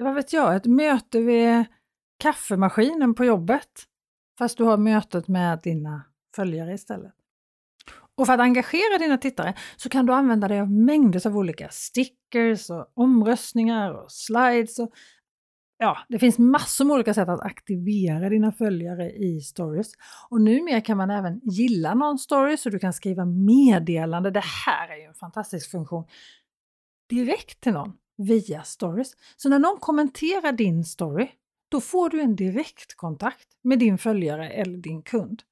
vad 0.00 0.14
vet 0.14 0.32
jag, 0.32 0.56
ett 0.56 0.66
möte 0.66 1.20
vid 1.20 1.64
kaffemaskinen 2.18 3.14
på 3.14 3.24
jobbet. 3.24 3.84
Fast 4.38 4.58
du 4.58 4.64
har 4.64 4.76
mötet 4.76 5.28
med 5.28 5.60
dina 5.62 6.02
följare 6.36 6.74
istället. 6.74 7.12
Och 8.16 8.26
för 8.26 8.32
att 8.32 8.40
engagera 8.40 8.98
dina 8.98 9.18
tittare 9.18 9.54
så 9.76 9.88
kan 9.88 10.06
du 10.06 10.12
använda 10.12 10.48
dig 10.48 10.60
av 10.60 10.70
mängder 10.70 11.26
av 11.26 11.36
olika 11.36 11.68
stickers 11.68 12.70
och 12.70 12.92
omröstningar 12.94 13.92
och 13.92 14.12
slides. 14.12 14.78
Och, 14.78 14.90
ja, 15.78 15.98
det 16.08 16.18
finns 16.18 16.38
massor 16.38 16.84
med 16.84 16.94
olika 16.94 17.14
sätt 17.14 17.28
att 17.28 17.40
aktivera 17.40 18.28
dina 18.28 18.52
följare 18.52 19.12
i 19.12 19.40
stories. 19.40 19.92
Och 20.28 20.40
numera 20.40 20.80
kan 20.80 20.96
man 20.96 21.10
även 21.10 21.40
gilla 21.44 21.94
någon 21.94 22.18
story 22.18 22.56
så 22.56 22.70
du 22.70 22.78
kan 22.78 22.92
skriva 22.92 23.24
meddelande. 23.24 24.30
Det 24.30 24.44
här 24.66 24.88
är 24.88 24.96
ju 24.96 25.02
en 25.02 25.14
fantastisk 25.14 25.70
funktion. 25.70 26.04
Direkt 27.08 27.60
till 27.60 27.72
någon 27.72 27.92
via 28.16 28.62
stories. 28.62 29.12
Så 29.36 29.48
när 29.48 29.58
någon 29.58 29.78
kommenterar 29.78 30.52
din 30.52 30.84
story, 30.84 31.28
då 31.68 31.80
får 31.80 32.10
du 32.10 32.20
en 32.20 32.36
direktkontakt 32.36 33.48
med 33.62 33.78
din 33.78 33.98
följare 33.98 34.50
eller 34.50 34.78
din 34.78 35.02
kund. 35.02 35.42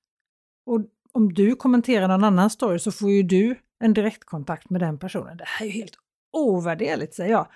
Och 0.66 0.80
om 1.12 1.34
du 1.34 1.54
kommenterar 1.54 2.08
någon 2.08 2.24
annan 2.24 2.50
story 2.50 2.78
så 2.78 2.92
får 2.92 3.10
ju 3.10 3.22
du 3.22 3.56
en 3.80 3.92
direktkontakt 3.92 4.70
med 4.70 4.80
den 4.80 4.98
personen. 4.98 5.36
Det 5.36 5.44
här 5.46 5.66
är 5.66 5.70
ju 5.70 5.72
helt 5.72 5.98
ovärderligt 6.32 7.14
säger 7.14 7.30
jag. 7.30 7.46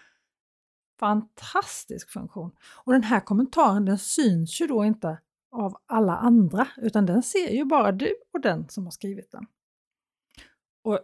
Fantastisk 0.99 2.11
funktion! 2.11 2.50
Och 2.85 2.93
den 2.93 3.02
här 3.02 3.21
kommentaren 3.21 3.85
den 3.85 3.99
syns 3.99 4.61
ju 4.61 4.67
då 4.67 4.85
inte 4.85 5.19
av 5.50 5.76
alla 5.87 6.17
andra 6.17 6.69
utan 6.76 7.07
den 7.07 7.23
ser 7.23 7.50
ju 7.50 7.64
bara 7.64 7.93
du 7.93 8.14
och 8.33 8.40
den 8.40 8.69
som 8.69 8.85
har 8.85 8.90
skrivit 8.90 9.31
den. 9.31 9.47
Och 10.85 11.00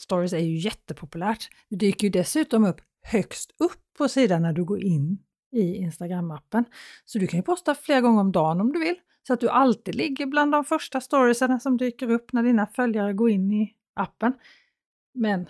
Stories 0.00 0.32
är 0.32 0.38
ju 0.38 0.56
jättepopulärt. 0.56 1.48
Det 1.68 1.76
dyker 1.76 2.06
ju 2.06 2.10
dessutom 2.10 2.64
upp 2.64 2.80
högst 3.02 3.54
upp 3.58 3.94
på 3.98 4.08
sidan 4.08 4.42
när 4.42 4.52
du 4.52 4.64
går 4.64 4.80
in 4.80 5.18
i 5.52 5.84
Instagram-appen. 5.84 6.64
Så 7.04 7.18
du 7.18 7.26
kan 7.26 7.38
ju 7.38 7.42
posta 7.42 7.74
flera 7.74 8.00
gånger 8.00 8.20
om 8.20 8.32
dagen 8.32 8.60
om 8.60 8.72
du 8.72 8.80
vill, 8.80 8.96
så 9.26 9.32
att 9.32 9.40
du 9.40 9.48
alltid 9.48 9.94
ligger 9.94 10.26
bland 10.26 10.52
de 10.52 10.64
första 10.64 11.00
storiesarna 11.00 11.60
som 11.60 11.76
dyker 11.76 12.10
upp 12.10 12.32
när 12.32 12.42
dina 12.42 12.66
följare 12.66 13.12
går 13.12 13.30
in 13.30 13.52
i 13.52 13.74
appen. 13.94 14.32
Men 15.14 15.48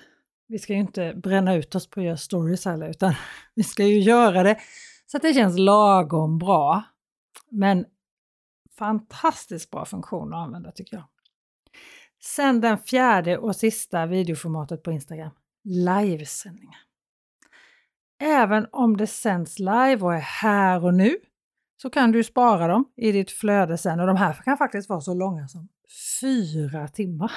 vi 0.51 0.59
ska 0.59 0.73
ju 0.73 0.81
inte 0.81 1.15
bränna 1.15 1.55
ut 1.55 1.75
oss 1.75 1.91
på 1.91 2.01
att 2.01 2.07
göra 2.07 2.17
stories 2.17 2.65
heller, 2.65 2.89
utan 2.89 3.15
vi 3.55 3.63
ska 3.63 3.85
ju 3.85 4.01
göra 4.01 4.43
det 4.43 4.57
så 5.07 5.17
att 5.17 5.23
det 5.23 5.35
känns 5.35 5.59
lagom 5.59 6.39
bra. 6.39 6.83
Men 7.51 7.85
fantastiskt 8.79 9.71
bra 9.71 9.85
funktion 9.85 10.35
att 10.35 10.47
använda 10.47 10.73
tycker 10.73 10.97
jag. 10.97 11.05
Sen 12.23 12.61
den 12.61 12.79
fjärde 12.79 13.39
och 13.39 13.57
sista 13.57 14.07
videoformatet 14.07 14.83
på 14.83 14.93
Instagram, 14.93 15.31
livesändningar. 15.65 16.79
Även 18.23 18.67
om 18.73 18.97
det 18.97 19.07
sänds 19.07 19.59
live 19.59 19.97
och 20.01 20.15
är 20.15 20.21
här 20.21 20.85
och 20.85 20.95
nu 20.95 21.17
så 21.83 21.91
kan 21.91 22.13
du 22.13 22.25
spara 22.25 22.67
dem 22.67 22.85
i 22.97 23.13
ditt 23.13 23.31
flöde 23.31 23.79
sen 23.79 24.01
och 24.01 24.07
de 24.07 24.17
här 24.17 24.33
kan 24.33 24.59
faktiskt 24.59 24.89
vara 24.89 25.01
så 25.01 25.15
långa 25.15 25.49
som 25.49 25.69
fyra 26.21 26.89
timmar. 26.89 27.33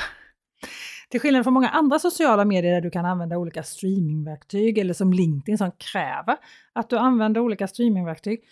Till 1.13 1.22
skillnad 1.22 1.43
från 1.43 1.53
många 1.53 1.70
andra 1.70 2.00
sociala 2.00 2.46
medier 2.46 2.74
där 2.74 2.82
du 2.82 2.89
kan 2.89 3.05
använda 3.05 3.38
olika 3.38 3.63
streamingverktyg 3.63 4.77
eller 4.77 4.93
som 4.93 5.13
LinkedIn 5.13 5.58
som 5.58 5.72
kräver 5.72 6.38
att 6.74 6.89
du 6.89 6.98
använder 6.98 7.41
olika 7.41 7.67
streamingverktyg 7.67 8.43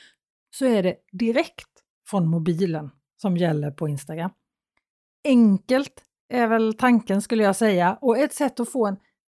så 0.55 0.65
är 0.65 0.83
det 0.83 0.95
direkt 1.11 1.69
från 2.07 2.27
mobilen 2.27 2.89
som 3.21 3.37
gäller 3.37 3.71
på 3.71 3.87
Instagram. 3.87 4.31
Enkelt 5.23 6.03
är 6.29 6.47
väl 6.47 6.73
tanken 6.73 7.21
skulle 7.21 7.43
jag 7.43 7.55
säga 7.55 7.97
och 8.01 8.17
ett 8.17 8.33
sätt 8.33 8.59
att 8.59 8.71
få 8.71 8.87
en 8.87 8.97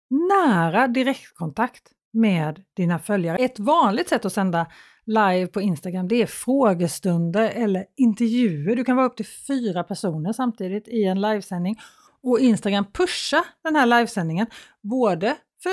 nära 0.10 0.88
direktkontakt 0.88 1.84
med 2.14 2.64
dina 2.76 3.00
följare. 3.00 3.38
Ett 3.38 3.60
vanligt 3.60 4.10
sätt 4.10 4.26
att 4.26 4.34
sända 4.34 4.68
live 5.06 5.48
på 5.48 5.62
Instagram 5.62 6.08
det 6.08 6.22
är 6.22 6.26
frågestunder 6.26 7.50
eller 7.50 7.86
intervjuer. 7.96 8.76
Du 8.76 8.84
kan 8.84 8.96
vara 8.96 9.06
upp 9.06 9.18
till 9.18 9.28
fyra 9.48 9.84
personer 9.84 10.34
samtidigt 10.34 10.88
i 10.88 11.04
en 11.04 11.22
livesändning 11.22 11.76
och 12.24 12.40
Instagram 12.40 12.86
pusha 12.94 13.46
den 13.64 13.76
här 13.76 13.86
livesändningen 13.86 14.48
både 14.82 15.38
för 15.64 15.72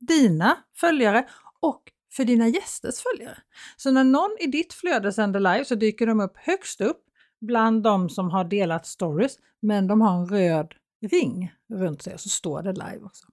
dina 0.00 0.56
följare 0.76 1.28
och 1.60 1.82
för 2.16 2.24
dina 2.24 2.48
gästers 2.48 2.94
följare. 3.02 3.38
Så 3.76 3.90
när 3.90 4.04
någon 4.04 4.36
i 4.40 4.46
ditt 4.46 4.72
flöde 4.72 5.12
sänder 5.12 5.40
live 5.40 5.64
så 5.64 5.74
dyker 5.74 6.06
de 6.06 6.20
upp 6.20 6.36
högst 6.36 6.80
upp 6.80 7.04
bland 7.40 7.82
de 7.82 8.08
som 8.08 8.30
har 8.30 8.44
delat 8.44 8.86
stories, 8.86 9.38
men 9.62 9.86
de 9.86 10.00
har 10.00 10.20
en 10.20 10.26
röd 10.26 10.74
ring 11.10 11.52
runt 11.72 12.02
sig 12.02 12.14
och 12.14 12.20
så 12.20 12.28
står 12.28 12.62
det 12.62 12.72
live 12.72 13.00
också. 13.02 13.26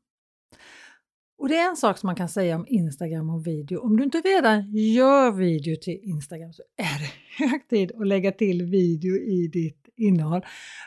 Och 1.37 1.49
det 1.49 1.57
är 1.57 1.69
en 1.69 1.77
sak 1.77 1.97
som 1.97 2.07
man 2.07 2.15
kan 2.15 2.29
säga 2.29 2.55
om 2.55 2.65
Instagram 2.69 3.29
och 3.29 3.47
video. 3.47 3.79
Om 3.79 3.97
du 3.97 4.03
inte 4.03 4.17
redan 4.17 4.75
gör 4.75 5.31
video 5.31 5.75
till 5.81 5.99
Instagram 6.03 6.53
så 6.53 6.63
är 6.77 6.99
det 6.99 7.11
hög 7.45 7.67
tid 7.67 7.91
att 7.91 8.07
lägga 8.07 8.31
till 8.31 8.63
video 8.63 9.15
i 9.15 9.47
ditt 9.47 9.89
innehåll. 9.97 10.45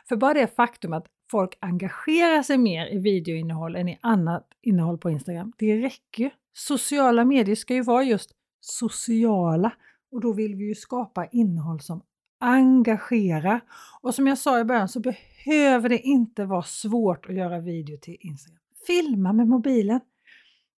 För 0.08 0.16
bara 0.16 0.34
det 0.34 0.56
faktum 0.56 0.92
att 0.92 1.06
folk 1.34 1.58
engagerar 1.60 2.42
sig 2.42 2.58
mer 2.58 2.86
i 2.86 2.98
videoinnehåll 2.98 3.76
än 3.76 3.88
i 3.88 3.98
annat 4.00 4.48
innehåll 4.62 4.98
på 4.98 5.10
Instagram, 5.10 5.52
det 5.58 5.76
räcker 5.76 6.24
ju! 6.24 6.30
Sociala 6.52 7.24
medier 7.24 7.54
ska 7.56 7.74
ju 7.74 7.82
vara 7.82 8.02
just 8.02 8.30
sociala 8.60 9.72
och 10.12 10.20
då 10.20 10.32
vill 10.32 10.54
vi 10.54 10.64
ju 10.64 10.74
skapa 10.74 11.26
innehåll 11.26 11.80
som 11.80 12.02
engagerar. 12.40 13.60
Och 14.00 14.14
som 14.14 14.26
jag 14.26 14.38
sa 14.38 14.60
i 14.60 14.64
början 14.64 14.88
så 14.88 15.00
behöver 15.00 15.88
det 15.88 15.98
inte 15.98 16.44
vara 16.44 16.62
svårt 16.62 17.26
att 17.26 17.34
göra 17.34 17.60
video 17.60 17.98
till 17.98 18.16
Instagram. 18.20 18.60
Filma 18.86 19.32
med 19.32 19.48
mobilen. 19.48 20.00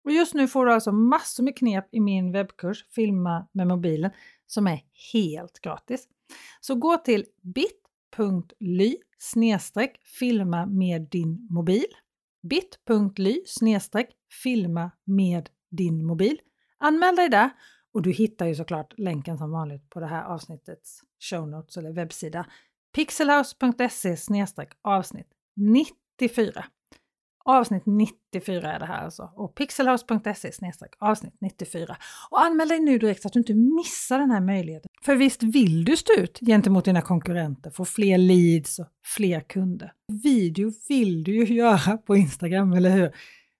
Och 0.03 0.11
just 0.11 0.33
nu 0.33 0.47
får 0.47 0.65
du 0.65 0.73
alltså 0.73 0.91
massor 0.91 1.43
med 1.43 1.57
knep 1.57 1.87
i 1.91 1.99
min 1.99 2.31
webbkurs 2.31 2.85
Filma 2.95 3.47
med 3.51 3.67
mobilen 3.67 4.11
som 4.45 4.67
är 4.67 4.79
helt 5.13 5.59
gratis. 5.59 6.07
Så 6.61 6.75
gå 6.75 6.97
till 6.97 7.25
bit.ly 7.41 8.95
snedstreck 9.17 9.99
filma 10.19 10.65
med 10.65 11.01
din 11.01 11.47
mobil 11.49 11.85
bit.ly 12.49 13.43
snedstreck 13.45 14.09
filma 14.43 14.91
med 15.03 15.49
din 15.71 16.05
mobil. 16.05 16.39
Anmäl 16.77 17.15
dig 17.15 17.29
där 17.29 17.49
och 17.93 18.01
du 18.01 18.11
hittar 18.11 18.45
ju 18.45 18.55
såklart 18.55 18.93
länken 18.97 19.37
som 19.37 19.51
vanligt 19.51 19.89
på 19.89 19.99
det 19.99 20.07
här 20.07 20.23
avsnittets 20.23 21.01
show 21.29 21.47
notes 21.47 21.77
eller 21.77 21.93
webbsida 21.93 22.45
pixelhouse.se 22.95 24.45
avsnitt 24.81 25.27
94. 25.55 26.65
Avsnitt 27.45 27.85
94 27.85 28.73
är 28.73 28.79
det 28.79 28.85
här 28.85 29.03
alltså 29.03 29.31
och 29.35 29.55
pixelhouse.se 29.55 30.51
avsnitt 30.99 31.37
94. 31.41 31.97
Och 32.31 32.41
anmäl 32.41 32.67
dig 32.67 32.79
nu 32.79 32.97
direkt 32.97 33.21
så 33.21 33.27
att 33.27 33.33
du 33.33 33.39
inte 33.39 33.53
missar 33.53 34.19
den 34.19 34.31
här 34.31 34.41
möjligheten. 34.41 34.91
För 35.05 35.15
visst 35.15 35.43
vill 35.43 35.85
du 35.85 35.97
stå 35.97 36.13
ut 36.13 36.39
gentemot 36.39 36.85
dina 36.85 37.01
konkurrenter, 37.01 37.69
få 37.69 37.85
fler 37.85 38.17
leads 38.17 38.79
och 38.79 38.87
fler 39.17 39.39
kunder. 39.39 39.91
Video 40.23 40.71
vill 40.89 41.23
du 41.23 41.35
ju 41.35 41.55
göra 41.55 41.97
på 41.97 42.15
Instagram, 42.15 42.73
eller 42.73 42.89
hur? 42.89 43.11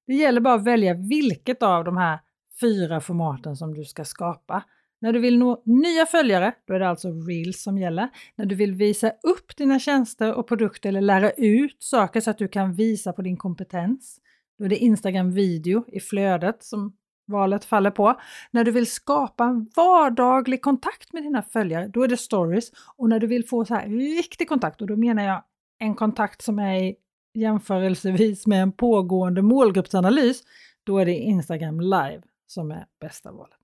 Det 0.08 0.14
gäller 0.14 0.42
bara 0.42 0.54
att 0.54 0.64
välja 0.64 0.94
vilket 0.94 1.64
av 1.64 1.84
de 1.84 1.98
här 1.98 2.20
fyra 2.62 3.02
formaten 3.02 3.56
som 3.56 3.74
du 3.74 3.84
ska 3.84 4.06
skapa. 4.06 4.64
När 5.02 5.14
du 5.14 5.20
vill 5.20 5.38
nå 5.38 5.62
nya 5.66 6.06
följare, 6.06 6.54
då 6.68 6.74
är 6.74 6.80
det 6.80 6.90
alltså 6.90 7.08
Reels 7.12 7.64
som 7.64 7.78
gäller. 7.78 8.10
När 8.36 8.46
du 8.46 8.56
vill 8.56 8.74
visa 8.74 9.10
upp 9.10 9.58
dina 9.58 9.80
tjänster 9.80 10.34
och 10.34 10.48
produkter 10.48 10.90
eller 10.90 11.02
lära 11.02 11.32
ut 11.32 11.78
saker 11.80 12.22
så 12.22 12.30
att 12.30 12.38
du 12.38 12.48
kan 12.48 12.74
visa 12.74 13.14
på 13.14 13.22
din 13.22 13.38
kompetens, 13.38 14.20
då 14.60 14.66
är 14.66 14.70
det 14.70 14.78
Instagram 14.78 15.32
video 15.32 15.86
i 15.88 16.00
flödet 16.00 16.64
som 16.64 16.96
valet 17.28 17.66
faller 17.66 17.92
på. 17.92 18.20
När 18.52 18.64
du 18.64 18.72
vill 18.72 18.92
skapa 18.92 19.44
en 19.44 19.70
vardaglig 19.76 20.62
kontakt 20.62 21.14
med 21.14 21.24
dina 21.24 21.42
följare, 21.42 21.88
då 21.88 22.04
är 22.04 22.08
det 22.08 22.18
stories. 22.18 22.72
Och 22.96 23.10
när 23.10 23.20
du 23.20 23.28
vill 23.28 23.48
få 23.48 23.66
så 23.66 23.76
här 23.76 23.88
riktig 23.88 24.50
kontakt, 24.50 24.82
och 24.82 24.88
då 24.88 24.96
menar 24.96 25.24
jag 25.24 25.44
en 25.80 25.96
kontakt 25.96 26.42
som 26.42 26.60
är 26.60 26.96
jämförelsevis 27.34 28.48
med 28.48 28.62
en 28.62 28.72
pågående 28.72 29.42
målgruppsanalys, 29.42 30.44
då 30.84 30.98
är 30.98 31.06
det 31.06 31.16
Instagram 31.16 31.80
live 31.80 32.22
som 32.48 32.72
är 32.72 32.86
bästa 33.02 33.32
valet. 33.32 33.60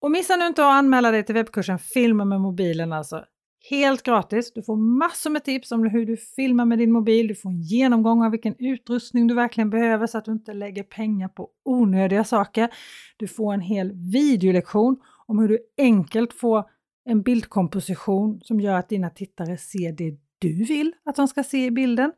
Och 0.00 0.10
missa 0.10 0.36
nu 0.36 0.46
inte 0.46 0.62
att 0.62 0.72
anmäla 0.72 1.10
dig 1.10 1.24
till 1.24 1.34
webbkursen 1.34 1.78
Filma 1.78 2.24
med 2.24 2.40
mobilen 2.40 2.92
alltså. 2.92 3.24
Helt 3.70 4.02
gratis. 4.02 4.52
Du 4.52 4.62
får 4.62 4.76
massor 4.76 5.30
med 5.30 5.44
tips 5.44 5.72
om 5.72 5.84
hur 5.84 6.06
du 6.06 6.16
filmar 6.16 6.64
med 6.64 6.78
din 6.78 6.92
mobil. 6.92 7.28
Du 7.28 7.34
får 7.34 7.50
en 7.50 7.62
genomgång 7.62 8.24
av 8.24 8.30
vilken 8.30 8.54
utrustning 8.58 9.26
du 9.26 9.34
verkligen 9.34 9.70
behöver 9.70 10.06
så 10.06 10.18
att 10.18 10.24
du 10.24 10.32
inte 10.32 10.52
lägger 10.52 10.82
pengar 10.82 11.28
på 11.28 11.48
onödiga 11.64 12.24
saker. 12.24 12.68
Du 13.16 13.28
får 13.28 13.54
en 13.54 13.60
hel 13.60 13.92
videolektion 13.92 14.96
om 15.26 15.38
hur 15.38 15.48
du 15.48 15.58
enkelt 15.78 16.32
får 16.32 16.64
en 17.04 17.22
bildkomposition 17.22 18.40
som 18.40 18.60
gör 18.60 18.74
att 18.74 18.88
dina 18.88 19.10
tittare 19.10 19.58
ser 19.58 19.92
det 19.92 20.18
du 20.38 20.64
vill 20.64 20.92
att 21.04 21.16
de 21.16 21.28
ska 21.28 21.44
se 21.44 21.66
i 21.66 21.70
bilden 21.70 22.12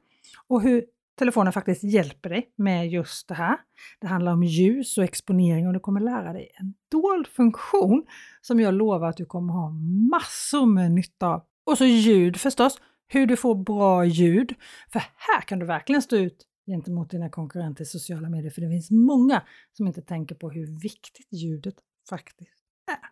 och 0.46 0.62
hur 0.62 0.84
telefonen 1.16 1.52
faktiskt 1.52 1.84
hjälper 1.84 2.30
dig 2.30 2.52
med 2.56 2.88
just 2.88 3.28
det 3.28 3.34
här. 3.34 3.56
Det 4.00 4.06
handlar 4.06 4.32
om 4.32 4.42
ljus 4.42 4.98
och 4.98 5.04
exponering 5.04 5.66
och 5.66 5.72
du 5.72 5.80
kommer 5.80 6.00
lära 6.00 6.32
dig 6.32 6.50
en 6.54 6.74
dold 6.90 7.26
funktion 7.26 8.06
som 8.40 8.60
jag 8.60 8.74
lovar 8.74 9.08
att 9.08 9.16
du 9.16 9.26
kommer 9.26 9.52
ha 9.52 9.70
massor 10.10 10.66
med 10.66 10.92
nytta 10.92 11.26
av. 11.26 11.42
Och 11.66 11.78
så 11.78 11.84
ljud 11.84 12.36
förstås, 12.36 12.80
hur 13.08 13.26
du 13.26 13.36
får 13.36 13.54
bra 13.54 14.04
ljud. 14.04 14.54
För 14.92 14.98
här 14.98 15.40
kan 15.40 15.58
du 15.58 15.66
verkligen 15.66 16.02
stå 16.02 16.16
ut 16.16 16.46
gentemot 16.66 17.10
dina 17.10 17.30
konkurrenter 17.30 17.82
i 17.82 17.86
sociala 17.86 18.28
medier, 18.28 18.50
för 18.50 18.60
det 18.60 18.68
finns 18.68 18.90
många 18.90 19.42
som 19.72 19.86
inte 19.86 20.02
tänker 20.02 20.34
på 20.34 20.50
hur 20.50 20.80
viktigt 20.80 21.32
ljudet 21.32 21.74
faktiskt 22.08 22.64
är. 22.90 23.08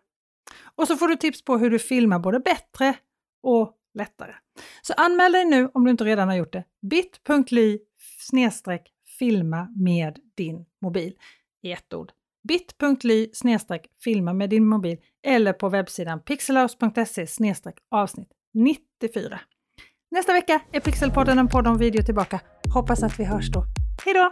Och 0.75 0.87
så 0.87 0.97
får 0.97 1.07
du 1.07 1.15
tips 1.15 1.45
på 1.45 1.57
hur 1.57 1.69
du 1.69 1.79
filmar 1.79 2.19
både 2.19 2.39
bättre 2.39 2.95
och 3.43 3.73
lättare. 3.93 4.33
Så 4.81 4.93
anmäl 4.93 5.31
dig 5.31 5.45
nu 5.45 5.69
om 5.73 5.85
du 5.85 5.91
inte 5.91 6.03
redan 6.03 6.27
har 6.27 6.35
gjort 6.35 6.53
det. 6.53 6.63
bit.ly 6.81 7.79
snedstreck 8.29 8.91
filma 9.19 9.67
med 9.75 10.19
din 10.37 10.65
mobil 10.81 11.13
i 11.63 11.71
ett 11.71 11.93
ord. 11.93 12.11
bit.ly 12.47 13.29
snedstreck 13.33 13.87
filma 14.03 14.33
med 14.33 14.49
din 14.49 14.65
mobil 14.67 14.97
eller 15.27 15.53
på 15.53 15.69
webbsidan 15.69 16.19
pixelhouse.se 16.19 17.27
snedstreck 17.27 17.75
avsnitt 17.91 18.29
94. 18.53 19.39
Nästa 20.11 20.33
vecka 20.33 20.61
är 20.71 20.79
Pixelpodden 20.79 21.39
en 21.39 21.47
podd 21.47 21.67
om 21.67 21.77
video 21.77 22.03
tillbaka. 22.03 22.39
Hoppas 22.73 23.03
att 23.03 23.19
vi 23.19 23.23
hörs 23.23 23.51
då. 23.51 23.65
Hejdå! 24.05 24.31